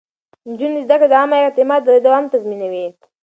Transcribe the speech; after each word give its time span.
د 0.43 0.45
نجونو 0.49 0.79
زده 0.85 0.95
کړه 0.99 1.07
د 1.09 1.13
عامه 1.19 1.37
اعتماد 1.43 1.81
دوام 2.05 2.23
تضمينوي. 2.33 2.85